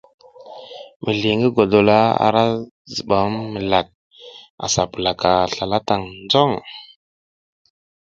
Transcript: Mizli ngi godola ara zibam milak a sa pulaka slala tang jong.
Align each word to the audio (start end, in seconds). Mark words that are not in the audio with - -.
Mizli 1.03 1.29
ngi 1.37 1.47
godola 1.55 1.99
ara 2.27 2.43
zibam 2.93 3.33
milak 3.53 3.87
a 4.63 4.65
sa 4.73 4.83
pulaka 4.91 5.31
slala 5.51 5.79
tang 5.87 6.03
jong. 6.31 6.53